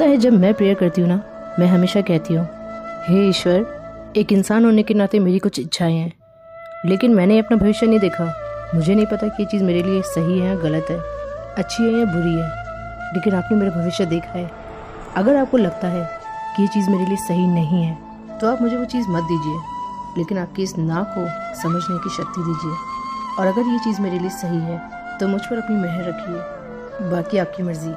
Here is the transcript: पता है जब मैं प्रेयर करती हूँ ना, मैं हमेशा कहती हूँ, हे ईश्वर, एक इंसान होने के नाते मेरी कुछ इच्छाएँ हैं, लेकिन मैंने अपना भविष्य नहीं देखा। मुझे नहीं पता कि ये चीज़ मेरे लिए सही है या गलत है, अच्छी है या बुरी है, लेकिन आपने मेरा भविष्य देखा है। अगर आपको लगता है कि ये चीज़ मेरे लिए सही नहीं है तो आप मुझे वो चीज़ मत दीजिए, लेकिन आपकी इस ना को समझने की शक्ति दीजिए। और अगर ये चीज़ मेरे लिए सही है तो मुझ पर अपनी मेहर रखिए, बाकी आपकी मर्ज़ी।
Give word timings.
पता 0.00 0.08
है 0.10 0.16
जब 0.16 0.32
मैं 0.32 0.52
प्रेयर 0.54 0.74
करती 0.74 1.00
हूँ 1.00 1.08
ना, 1.08 1.16
मैं 1.58 1.66
हमेशा 1.66 2.00
कहती 2.00 2.34
हूँ, 2.34 2.46
हे 3.06 3.28
ईश्वर, 3.28 4.12
एक 4.16 4.32
इंसान 4.32 4.64
होने 4.64 4.82
के 4.82 4.94
नाते 4.94 5.18
मेरी 5.18 5.38
कुछ 5.38 5.58
इच्छाएँ 5.58 5.96
हैं, 5.96 6.12
लेकिन 6.86 7.14
मैंने 7.14 7.38
अपना 7.38 7.56
भविष्य 7.56 7.86
नहीं 7.86 7.98
देखा। 8.00 8.24
मुझे 8.74 8.94
नहीं 8.94 9.06
पता 9.06 9.28
कि 9.28 9.42
ये 9.42 9.48
चीज़ 9.50 9.64
मेरे 9.64 9.82
लिए 9.82 10.00
सही 10.04 10.38
है 10.38 10.46
या 10.46 10.54
गलत 10.54 10.86
है, 10.90 10.98
अच्छी 11.58 11.82
है 11.82 11.92
या 11.92 12.04
बुरी 12.06 12.34
है, 12.34 12.48
लेकिन 13.14 13.34
आपने 13.34 13.56
मेरा 13.56 13.70
भविष्य 13.72 14.06
देखा 14.06 14.32
है। 14.32 14.50
अगर 15.16 15.36
आपको 15.36 15.56
लगता 15.56 15.88
है 15.88 16.04
कि 16.56 16.62
ये 16.62 16.68
चीज़ 16.68 16.90
मेरे 16.90 17.06
लिए 17.06 17.16
सही 17.18 17.46
नहीं 17.48 17.82
है 17.82 18.38
तो 18.38 18.46
आप 18.46 18.62
मुझे 18.62 18.76
वो 18.76 18.84
चीज़ 18.86 19.08
मत 19.10 19.24
दीजिए, 19.24 19.58
लेकिन 20.18 20.38
आपकी 20.38 20.62
इस 20.62 20.76
ना 20.78 21.02
को 21.08 21.26
समझने 21.62 21.98
की 21.98 22.16
शक्ति 22.16 22.42
दीजिए। 22.42 22.74
और 23.38 23.46
अगर 23.46 23.72
ये 23.72 23.78
चीज़ 23.84 24.00
मेरे 24.00 24.18
लिए 24.18 24.30
सही 24.38 24.60
है 24.60 24.80
तो 25.18 25.28
मुझ 25.28 25.40
पर 25.42 25.58
अपनी 25.58 25.76
मेहर 25.76 26.08
रखिए, 26.08 27.10
बाकी 27.10 27.38
आपकी 27.38 27.62
मर्ज़ी। 27.62 27.94